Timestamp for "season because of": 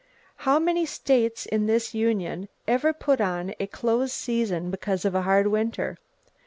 4.11-5.13